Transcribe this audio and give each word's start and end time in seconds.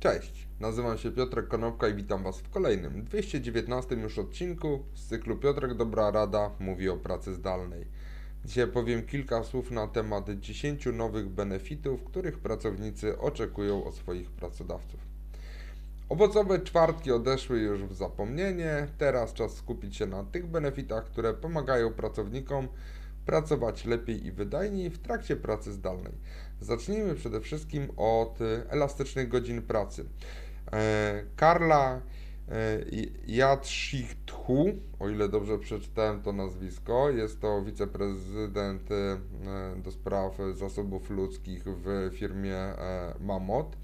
Cześć, 0.00 0.48
nazywam 0.60 0.98
się 0.98 1.10
Piotrek 1.10 1.48
Konopka 1.48 1.88
i 1.88 1.94
witam 1.94 2.22
Was 2.22 2.38
w 2.38 2.50
kolejnym, 2.50 3.04
219 3.04 3.94
już 3.94 4.18
odcinku 4.18 4.84
z 4.94 5.06
cyklu 5.06 5.36
Piotrek 5.36 5.74
Dobra 5.74 6.10
Rada 6.10 6.50
mówi 6.60 6.88
o 6.88 6.96
pracy 6.96 7.34
zdalnej. 7.34 7.86
Dzisiaj 8.44 8.66
powiem 8.66 9.06
kilka 9.06 9.44
słów 9.44 9.70
na 9.70 9.88
temat 9.88 10.30
10 10.30 10.86
nowych 10.92 11.28
benefitów, 11.28 12.04
których 12.04 12.38
pracownicy 12.38 13.18
oczekują 13.18 13.84
od 13.84 13.94
swoich 13.94 14.30
pracodawców. 14.30 15.00
Owocowe 16.08 16.60
czwartki 16.60 17.12
odeszły 17.12 17.58
już 17.58 17.82
w 17.82 17.94
zapomnienie, 17.94 18.86
teraz 18.98 19.32
czas 19.32 19.54
skupić 19.54 19.96
się 19.96 20.06
na 20.06 20.24
tych 20.24 20.46
benefitach, 20.46 21.04
które 21.04 21.34
pomagają 21.34 21.92
pracownikom 21.92 22.68
pracować 23.26 23.84
lepiej 23.84 24.26
i 24.26 24.32
wydajniej 24.32 24.90
w 24.90 24.98
trakcie 24.98 25.36
pracy 25.36 25.72
zdalnej. 25.72 26.12
Zacznijmy 26.60 27.14
przede 27.14 27.40
wszystkim 27.40 27.88
od 27.96 28.38
elastycznych 28.68 29.28
godzin 29.28 29.62
pracy. 29.62 30.04
E, 30.72 31.24
Karla 31.36 32.00
e, 32.48 32.80
Jatrzichthu, 33.26 34.64
o 34.98 35.08
ile 35.08 35.28
dobrze 35.28 35.58
przeczytałem 35.58 36.22
to 36.22 36.32
nazwisko, 36.32 37.10
jest 37.10 37.40
to 37.40 37.62
wiceprezydent 37.62 38.90
e, 38.92 39.18
do 39.76 39.90
spraw 39.90 40.38
zasobów 40.54 41.10
ludzkich 41.10 41.64
w 41.64 42.10
firmie 42.14 42.74
Mamot. 43.20 43.76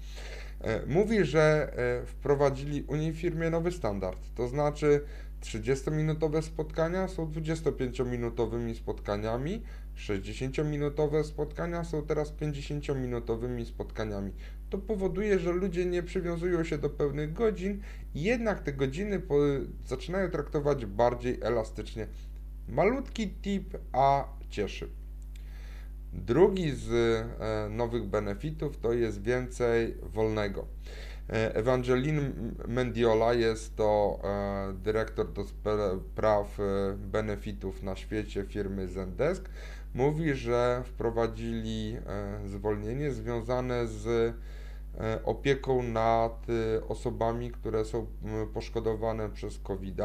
Mówi, 0.87 1.25
że 1.25 1.73
wprowadzili 2.05 2.83
u 2.87 2.95
niej 2.95 3.13
firmie 3.13 3.49
nowy 3.49 3.71
standard, 3.71 4.19
to 4.35 4.47
znaczy 4.47 5.01
30-minutowe 5.41 6.41
spotkania 6.41 7.07
są 7.07 7.25
25-minutowymi 7.25 8.75
spotkaniami, 8.75 9.63
60-minutowe 9.97 11.23
spotkania 11.23 11.83
są 11.83 12.05
teraz 12.05 12.33
50-minutowymi 12.33 13.65
spotkaniami. 13.65 14.31
To 14.69 14.77
powoduje, 14.77 15.39
że 15.39 15.51
ludzie 15.51 15.85
nie 15.85 16.03
przywiązują 16.03 16.63
się 16.63 16.77
do 16.77 16.89
pełnych 16.89 17.33
godzin, 17.33 17.81
jednak 18.15 18.59
te 18.59 18.73
godziny 18.73 19.19
po, 19.19 19.35
zaczynają 19.85 20.29
traktować 20.29 20.85
bardziej 20.85 21.39
elastycznie. 21.41 22.07
Malutki 22.69 23.29
tip, 23.29 23.77
a 23.91 24.27
cieszy. 24.49 24.89
Drugi 26.13 26.71
z 26.71 26.91
e, 26.91 27.69
nowych 27.69 28.05
benefitów 28.05 28.77
to 28.77 28.93
jest 28.93 29.23
więcej 29.23 29.95
wolnego. 30.03 30.67
E, 31.29 31.55
Evangeline 31.55 32.33
Mendiola 32.67 33.33
jest 33.33 33.75
to 33.75 34.19
e, 34.23 34.73
dyrektor 34.73 35.33
do 35.33 35.43
spraw 35.43 36.57
benefitów 36.97 37.83
na 37.83 37.95
świecie 37.95 38.45
firmy 38.45 38.87
Zendesk. 38.87 39.49
Mówi, 39.95 40.33
że 40.33 40.83
wprowadzili 40.85 41.97
zwolnienie 42.45 43.11
związane 43.11 43.87
z 43.87 44.35
opieką 45.23 45.83
nad 45.83 46.45
osobami, 46.87 47.51
które 47.51 47.85
są 47.85 48.05
poszkodowane 48.53 49.29
przez 49.29 49.59
covid 49.59 49.97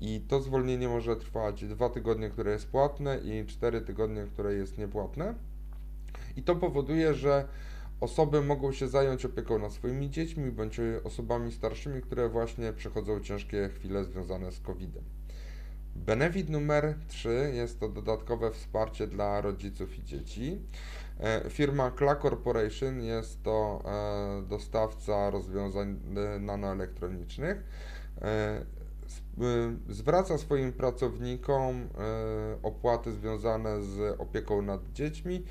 i 0.00 0.20
to 0.28 0.40
zwolnienie 0.40 0.88
może 0.88 1.16
trwać 1.16 1.64
dwa 1.64 1.88
tygodnie, 1.88 2.30
które 2.30 2.52
jest 2.52 2.68
płatne 2.68 3.18
i 3.18 3.46
cztery 3.46 3.80
tygodnie, 3.80 4.26
które 4.32 4.54
jest 4.54 4.78
niepłatne. 4.78 5.34
I 6.36 6.42
to 6.42 6.56
powoduje, 6.56 7.14
że 7.14 7.48
Osoby 8.00 8.42
mogą 8.42 8.72
się 8.72 8.88
zająć 8.88 9.24
opieką 9.24 9.58
nad 9.58 9.72
swoimi 9.72 10.10
dziećmi 10.10 10.50
bądź 10.50 10.80
osobami 11.04 11.52
starszymi, 11.52 12.02
które 12.02 12.28
właśnie 12.28 12.72
przechodzą 12.72 13.20
ciężkie 13.20 13.68
chwile 13.68 14.04
związane 14.04 14.52
z 14.52 14.60
COVID-em. 14.60 15.04
Benefit 15.96 16.50
numer 16.50 16.94
3 17.08 17.52
jest 17.54 17.80
to 17.80 17.88
dodatkowe 17.88 18.50
wsparcie 18.50 19.06
dla 19.06 19.40
rodziców 19.40 19.98
i 19.98 20.04
dzieci. 20.04 20.60
E, 21.20 21.50
firma 21.50 21.90
Kla 21.90 22.16
Corporation 22.16 23.02
jest 23.02 23.42
to 23.42 23.82
e, 23.84 24.48
dostawca 24.48 25.30
rozwiązań 25.30 26.00
e, 26.16 26.38
nanoelektronicznych. 26.38 27.64
Zwraca 29.88 30.38
swoim 30.38 30.72
pracownikom 30.72 31.88
opłaty 32.62 33.12
związane 33.12 33.82
z 33.82 34.20
opieką 34.20 34.62
nad 34.62 34.92
dziećmi 34.92 35.44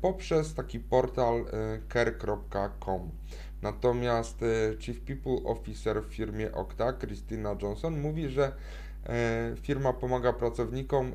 poprzez 0.00 0.54
taki 0.54 0.80
portal 0.80 1.44
care.com. 1.92 3.10
Natomiast 3.62 4.40
Chief 4.78 5.00
People 5.00 5.50
Officer 5.50 6.02
w 6.02 6.14
firmie 6.14 6.52
Okta, 6.52 6.92
Christina 6.92 7.56
Johnson, 7.62 8.00
mówi, 8.00 8.28
że 8.28 8.52
firma 9.62 9.92
pomaga 9.92 10.32
pracownikom 10.32 11.12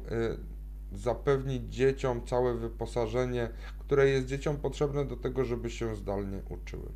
zapewnić 0.94 1.74
dzieciom 1.74 2.26
całe 2.26 2.54
wyposażenie, 2.54 3.50
które 3.80 4.10
jest 4.10 4.28
dzieciom 4.28 4.58
potrzebne 4.58 5.06
do 5.06 5.18
tego, 5.18 5.46
żeby 5.46 5.70
się 5.70 5.96
zdalnie 5.96 6.42
uczyły. 6.50 6.90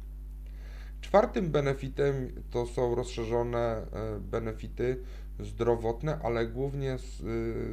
Czwartym 1.02 1.50
benefitem 1.50 2.14
to 2.52 2.66
są 2.66 2.96
rozszerzone 2.96 3.86
benefity 4.20 5.04
zdrowotne, 5.40 6.20
ale 6.24 6.48
głównie 6.48 6.98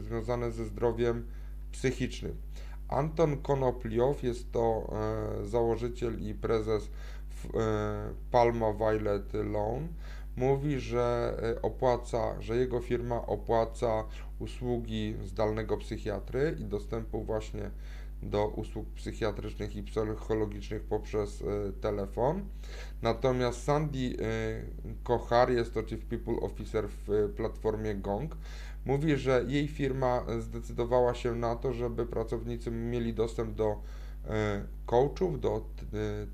związane 0.01 0.53
ze 0.53 0.65
zdrowiem 0.65 1.27
psychicznym. 1.73 2.37
Anton 2.89 3.43
Konopliow 3.43 4.23
jest 4.23 4.53
to 4.53 4.93
e, 5.41 5.47
założyciel 5.47 6.21
i 6.21 6.35
prezes 6.35 6.91
e, 7.55 7.59
Palma 8.31 8.73
Violet 8.73 9.35
Loan. 9.35 9.89
Mówi, 10.37 10.81
że 10.81 11.37
e, 11.57 11.63
opłaca, 11.63 12.41
że 12.43 12.57
jego 12.57 12.81
firma 12.81 13.27
opłaca 13.27 14.05
usługi 14.39 15.15
zdalnego 15.25 15.77
psychiatry 15.77 16.57
i 16.61 16.65
dostępu 16.65 17.25
właśnie 17.25 17.71
do 18.23 18.49
usług 18.49 18.87
psychiatrycznych 18.89 19.77
i 19.77 19.83
psychologicznych 19.83 20.83
poprzez 20.83 21.45
telefon. 21.81 22.45
Natomiast 23.03 23.65
Sandy 23.65 24.17
Kochar 25.05 25.51
jest 25.51 25.75
to 25.75 25.83
Chief 25.83 26.05
People 26.05 26.37
Officer 26.41 26.89
w 26.89 27.33
platformie 27.37 27.95
Gong 27.95 28.37
Mówi, 28.87 29.17
że 29.17 29.45
jej 29.49 29.69
firma 29.69 30.25
zdecydowała 30.41 31.15
się 31.15 31.35
na 31.35 31.57
to, 31.57 31.73
żeby 31.73 32.07
pracownicy 32.07 32.71
mieli 32.71 33.15
dostęp 33.15 33.55
do 33.55 33.77
coachów, 34.87 35.41
do 35.41 35.65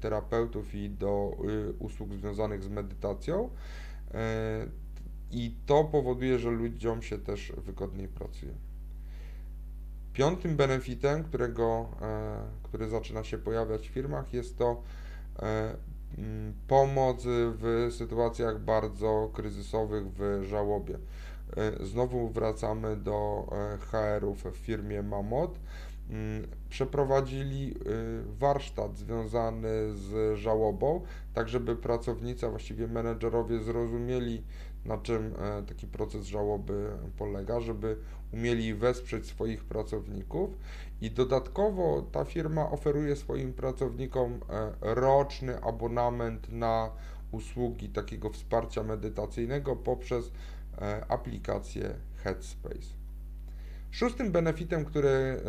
terapeutów 0.00 0.74
i 0.74 0.90
do 0.90 1.36
usług 1.78 2.14
związanych 2.14 2.62
z 2.62 2.68
medytacją. 2.68 3.50
I 5.30 5.56
to 5.66 5.84
powoduje, 5.84 6.38
że 6.38 6.50
ludziom 6.50 7.02
się 7.02 7.18
też 7.18 7.52
wygodniej 7.56 8.08
pracuje. 8.08 8.52
Piątym 10.12 10.56
benefitem, 10.56 11.24
którego, 11.24 11.88
który 12.62 12.88
zaczyna 12.88 13.24
się 13.24 13.38
pojawiać 13.38 13.88
w 13.88 13.92
firmach, 13.92 14.32
jest 14.34 14.58
to 14.58 14.82
pomoc 16.68 17.22
w 17.26 17.88
sytuacjach 17.98 18.60
bardzo 18.60 19.30
kryzysowych 19.34 20.04
w 20.12 20.44
żałobie. 20.44 20.98
E, 21.56 21.86
znowu 21.86 22.28
wracamy 22.28 22.96
do 22.96 23.48
e, 23.52 23.78
HR-ów 23.78 24.44
w 24.44 24.56
firmie 24.56 25.02
Mamot. 25.02 25.58
Przeprowadzili 26.72 27.70
e, 27.70 27.74
warsztat 28.38 28.96
związany 28.96 29.68
z 29.94 30.38
żałobą, 30.38 31.00
tak 31.34 31.48
żeby 31.48 31.76
pracownicy, 31.76 32.46
a 32.46 32.50
właściwie 32.50 32.88
menedżerowie 32.88 33.58
zrozumieli, 33.60 34.42
na 34.84 34.98
czym 34.98 35.34
taki 35.68 35.86
proces 35.86 36.26
żałoby 36.26 36.90
polega, 37.18 37.60
żeby 37.60 37.96
umieli 38.32 38.74
wesprzeć 38.74 39.26
swoich 39.26 39.64
pracowników 39.64 40.50
i 41.00 41.10
dodatkowo 41.10 42.02
ta 42.12 42.24
firma 42.24 42.70
oferuje 42.70 43.16
swoim 43.16 43.52
pracownikom 43.52 44.40
roczny 44.80 45.62
abonament 45.62 46.52
na 46.52 46.90
usługi 47.32 47.88
takiego 47.88 48.30
wsparcia 48.30 48.82
medytacyjnego 48.82 49.76
poprzez 49.76 50.32
E, 50.80 51.04
aplikację 51.08 51.94
Headspace. 52.24 53.01
Szóstym 53.92 54.32
benefitem, 54.32 54.84
który 54.84 55.08
e, 55.08 55.40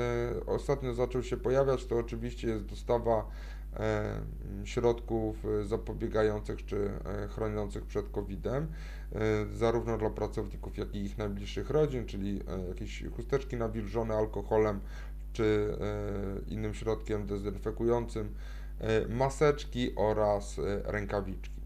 ostatnio 0.45 0.93
zaczął 0.93 1.23
się 1.23 1.37
pojawiać, 1.37 1.85
to 1.85 1.97
oczywiście 1.97 2.47
jest 2.47 2.65
dostawa 2.65 3.27
e, 3.73 4.21
środków 4.63 5.43
zapobiegających 5.65 6.65
czy 6.65 6.91
chroniących 7.29 7.85
przed 7.85 8.09
COVID-em, 8.09 8.67
zarówno 9.53 9.97
dla 9.97 10.09
pracowników, 10.09 10.77
jak 10.77 10.95
i 10.95 11.03
ich 11.03 11.17
najbliższych 11.17 11.69
rodzin, 11.69 12.05
czyli 12.05 12.39
jakieś 12.69 13.03
chusteczki 13.15 13.55
nawilżone 13.55 14.15
alkoholem 14.15 14.79
czy 15.33 15.77
innym 16.47 16.73
środkiem 16.73 17.25
dezynfekującym, 17.25 18.33
maseczki 19.09 19.95
oraz 19.95 20.59
rękawiczki. 20.83 21.63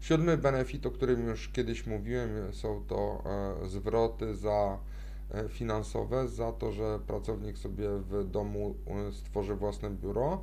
Siódmy 0.00 0.36
benefit, 0.36 0.86
o 0.86 0.90
którym 0.90 1.26
już 1.26 1.48
kiedyś 1.48 1.86
mówiłem, 1.86 2.52
są 2.52 2.84
to 2.88 3.24
e, 3.64 3.68
zwroty 3.68 4.36
za 4.36 4.50
e, 4.50 4.87
finansowe 5.48 6.28
za 6.28 6.52
to, 6.52 6.72
że 6.72 6.98
pracownik 7.06 7.58
sobie 7.58 7.88
w 7.90 8.24
domu 8.30 8.74
e, 8.86 9.12
stworzy 9.12 9.54
własne 9.54 9.90
biuro. 9.90 10.42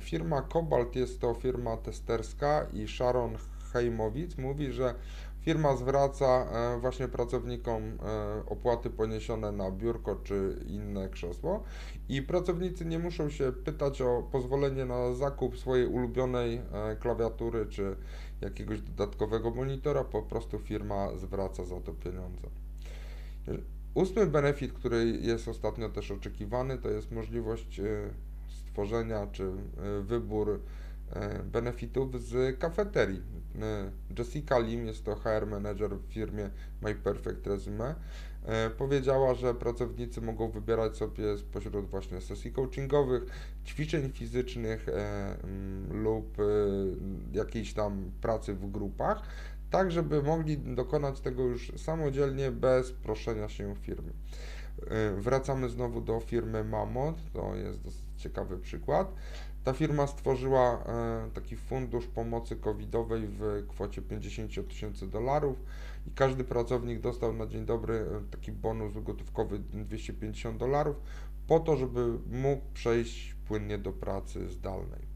Firma 0.00 0.42
Cobalt 0.42 0.96
jest 0.96 1.20
to 1.20 1.34
firma 1.34 1.76
testerska 1.76 2.66
i 2.72 2.88
Sharon 2.88 3.36
Hejmowicz 3.72 4.38
mówi, 4.38 4.72
że 4.72 4.94
Firma 5.40 5.76
zwraca 5.76 6.26
e, 6.26 6.78
właśnie 6.80 7.08
pracownikom 7.08 7.82
e, 7.82 7.96
opłaty 8.46 8.90
poniesione 8.90 9.52
na 9.52 9.70
biurko 9.70 10.16
czy 10.16 10.64
inne 10.66 11.08
krzesło 11.08 11.62
i 12.08 12.22
pracownicy 12.22 12.84
nie 12.84 12.98
muszą 12.98 13.30
się 13.30 13.52
pytać 13.52 14.02
o 14.02 14.22
pozwolenie 14.32 14.84
na 14.84 15.12
zakup 15.12 15.58
swojej 15.58 15.86
ulubionej 15.86 16.60
e, 16.72 16.96
klawiatury 16.96 17.66
czy 17.66 17.96
jakiegoś 18.40 18.80
dodatkowego 18.80 19.50
monitora, 19.50 20.04
po 20.04 20.22
prostu 20.22 20.58
firma 20.58 21.16
zwraca 21.16 21.64
za 21.64 21.80
to 21.80 21.92
pieniądze. 21.92 22.48
Ósmy 23.94 24.26
benefit, 24.26 24.72
który 24.72 25.18
jest 25.20 25.48
ostatnio 25.48 25.88
też 25.88 26.10
oczekiwany, 26.10 26.78
to 26.78 26.90
jest 26.90 27.10
możliwość 27.12 27.80
stworzenia 28.48 29.26
czy 29.26 29.52
wybór 30.02 30.60
E, 31.12 31.42
benefitów 31.42 32.22
z 32.22 32.58
kafeterii. 32.58 33.22
E, 33.62 33.90
Jessica 34.18 34.58
Lim, 34.58 34.86
jest 34.86 35.04
to 35.04 35.14
HR 35.14 35.46
manager 35.46 35.90
w 35.90 36.12
firmie 36.12 36.50
My 36.82 36.94
Perfect 36.94 37.46
Resume, 37.46 37.94
e, 38.44 38.70
powiedziała, 38.70 39.34
że 39.34 39.54
pracownicy 39.54 40.20
mogą 40.20 40.50
wybierać 40.50 40.96
sobie 40.96 41.38
spośród 41.38 41.90
właśnie 41.90 42.20
sesji 42.20 42.52
coachingowych, 42.52 43.22
ćwiczeń 43.66 44.12
fizycznych 44.12 44.86
lub 45.90 46.36
jakiejś 47.32 47.74
tam 47.74 48.10
pracy 48.20 48.54
w 48.54 48.70
grupach, 48.70 49.22
tak 49.70 49.92
żeby 49.92 50.22
mogli 50.22 50.58
dokonać 50.58 51.20
tego 51.20 51.42
już 51.42 51.72
samodzielnie 51.76 52.50
bez 52.50 52.92
proszenia 52.92 53.48
się 53.48 53.74
firmy. 53.76 54.12
Wracamy 55.16 55.68
znowu 55.68 56.00
do 56.00 56.20
firmy 56.20 56.64
Mamot, 56.64 57.16
to 57.32 57.54
jest 57.54 57.82
dosyć 57.82 58.02
ciekawy 58.16 58.58
przykład. 58.58 59.14
Ta 59.64 59.72
firma 59.72 60.06
stworzyła 60.06 60.84
e, 60.86 61.30
taki 61.34 61.56
fundusz 61.56 62.06
pomocy 62.06 62.56
covidowej 62.56 63.28
w 63.28 63.66
kwocie 63.68 64.02
50 64.02 64.68
tysięcy 64.68 65.06
dolarów 65.06 65.62
i 66.06 66.10
każdy 66.10 66.44
pracownik 66.44 67.00
dostał 67.00 67.32
na 67.32 67.46
dzień 67.46 67.66
dobry 67.66 67.94
e, 67.94 68.30
taki 68.30 68.52
bonus 68.52 68.92
gotówkowy 69.04 69.58
250 69.58 70.58
dolarów 70.58 70.96
po 71.46 71.60
to, 71.60 71.76
żeby 71.76 72.18
mógł 72.26 72.62
przejść 72.74 73.34
płynnie 73.48 73.78
do 73.78 73.92
pracy 73.92 74.48
zdalnej. 74.48 75.09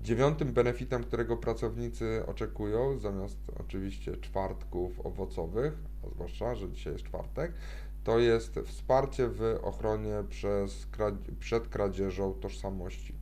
Dziewiątym 0.00 0.52
benefitem, 0.52 1.04
którego 1.04 1.36
pracownicy 1.36 2.22
oczekują, 2.26 2.98
zamiast 2.98 3.38
oczywiście 3.60 4.16
czwartków 4.16 5.06
owocowych, 5.06 5.72
a 6.06 6.10
zwłaszcza, 6.10 6.54
że 6.54 6.70
dzisiaj 6.70 6.92
jest 6.92 7.04
czwartek, 7.04 7.52
to 8.04 8.18
jest 8.18 8.60
wsparcie 8.64 9.28
w 9.28 9.58
ochronie 9.62 10.24
przez, 10.28 10.86
przed 11.40 11.68
kradzieżą 11.68 12.34
tożsamości. 12.34 13.14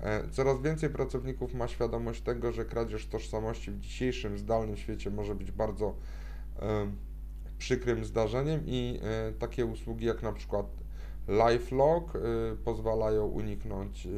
E, 0.00 0.28
coraz 0.30 0.62
więcej 0.62 0.90
pracowników 0.90 1.54
ma 1.54 1.68
świadomość 1.68 2.22
tego, 2.22 2.52
że 2.52 2.64
kradzież 2.64 3.06
tożsamości 3.06 3.70
w 3.70 3.80
dzisiejszym 3.80 4.38
zdalnym 4.38 4.76
świecie 4.76 5.10
może 5.10 5.34
być 5.34 5.52
bardzo 5.52 5.94
przykrym 7.58 8.04
zdarzeniem 8.04 8.62
i 8.66 9.00
e, 9.02 9.32
takie 9.32 9.66
usługi 9.66 10.06
jak 10.06 10.22
na 10.22 10.32
przykład 10.32 10.66
LifeLock 11.28 12.18
pozwalają 12.64 13.26
uniknąć 13.26 14.08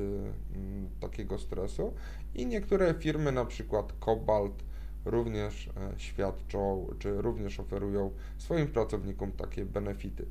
takiego 1.00 1.38
stresu 1.38 1.94
i 2.34 2.46
niektóre 2.46 2.94
firmy, 2.94 3.32
na 3.32 3.44
przykład 3.44 3.92
Cobalt, 4.00 4.64
również 5.04 5.70
świadczą, 5.96 6.86
czy 6.98 7.22
również 7.22 7.60
oferują 7.60 8.10
swoim 8.38 8.66
pracownikom 8.66 9.32
takie 9.32 9.64
benefity. 9.64 10.26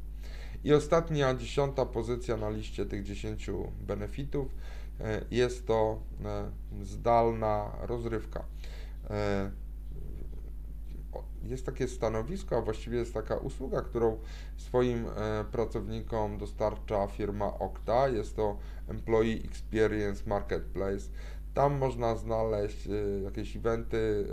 I 0.64 0.74
ostatnia, 0.74 1.36
dziesiąta 1.36 1.86
pozycja 1.86 2.38
na 2.38 2.50
liście 2.50 2.86
tych 2.86 3.04
dziesięciu 3.04 3.72
benefitów 3.82 4.48
E, 5.04 5.22
jest 5.32 5.68
to 5.68 6.00
e, 6.26 6.52
zdalna 6.82 7.72
rozrywka. 7.82 8.46
E, 11.46 11.48
jest 11.48 11.66
takie 11.66 11.88
stanowisko, 11.88 12.58
a 12.58 12.62
właściwie 12.62 12.98
jest 12.98 13.14
taka 13.14 13.38
usługa, 13.38 13.82
którą 13.82 14.18
swoim 14.58 15.06
pracownikom 15.52 16.38
dostarcza 16.38 17.08
firma 17.08 17.60
Okta. 17.60 18.08
Jest 18.10 18.36
to 18.36 18.58
Employee 18.88 19.42
Experience 19.46 20.24
Marketplace. 20.30 21.10
Tam 21.54 21.78
można 21.78 22.16
znaleźć 22.16 22.90
jakieś 23.24 23.56
eventy, 23.56 24.28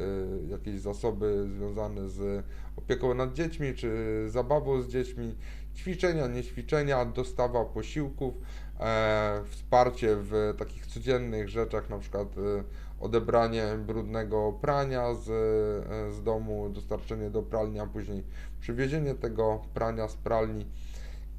jakieś 0.48 0.80
zasoby 0.80 1.48
związane 1.56 2.08
z 2.08 2.44
opieką 2.76 3.14
nad 3.14 3.32
dziećmi, 3.32 3.74
czy 3.74 3.90
zabawą 4.30 4.82
z 4.82 4.88
dziećmi, 4.88 5.34
ćwiczenia, 5.78 6.26
niećwiczenia, 6.26 7.04
dostawa 7.04 7.64
posiłków, 7.64 8.34
e, 8.80 9.40
wsparcie 9.48 10.16
w 10.16 10.54
takich 10.58 10.86
codziennych 10.86 11.48
rzeczach, 11.48 11.90
na 11.90 11.98
przykład 11.98 12.28
e, 12.38 12.64
odebranie 13.00 13.64
brudnego 13.86 14.52
prania 14.60 15.14
z, 15.14 15.28
e, 15.28 16.12
z 16.12 16.22
domu, 16.22 16.70
dostarczenie 16.70 17.30
do 17.30 17.42
pralni, 17.42 17.80
a 17.80 17.86
później 17.86 18.24
przywiezienie 18.60 19.14
tego 19.14 19.62
prania 19.74 20.08
z 20.08 20.16
pralni. 20.16 20.66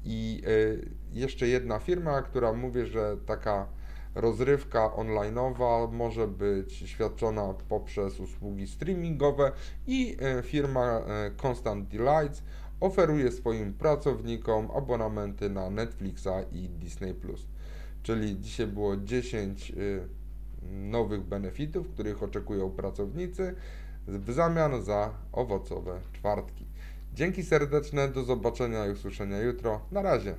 I 0.04 0.42
e, 0.46 1.18
jeszcze 1.18 1.48
jedna 1.48 1.78
firma, 1.78 2.22
która 2.22 2.52
mówi, 2.52 2.86
że 2.86 3.16
taka 3.26 3.66
rozrywka 4.14 4.94
onlineowa 4.94 5.86
może 5.86 6.28
być 6.28 6.72
świadczona 6.72 7.54
poprzez 7.68 8.20
usługi 8.20 8.66
streamingowe 8.66 9.52
i 9.86 10.16
e, 10.20 10.42
firma 10.42 11.02
Constant 11.42 11.88
Delights 11.88 12.42
oferuje 12.80 13.32
swoim 13.32 13.74
pracownikom 13.74 14.68
abonamenty 14.76 15.50
na 15.50 15.70
Netflixa 15.70 16.44
i 16.52 16.68
Disney+. 16.68 17.14
Czyli 18.02 18.40
dzisiaj 18.40 18.66
było 18.66 18.96
10 18.96 19.70
y, 19.70 20.08
nowych 20.62 21.22
benefitów, 21.22 21.88
których 21.88 22.22
oczekują 22.22 22.70
pracownicy 22.70 23.54
w 24.06 24.32
zamian 24.32 24.82
za 24.82 25.14
owocowe 25.32 26.00
czwartki. 26.12 26.66
Dzięki 27.14 27.42
serdeczne, 27.42 28.08
do 28.08 28.22
zobaczenia 28.22 28.86
i 28.86 28.90
usłyszenia 28.90 29.38
jutro. 29.38 29.80
Na 29.90 30.02
razie. 30.02 30.34